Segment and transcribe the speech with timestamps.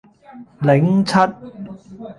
[0.63, 1.13] 檸七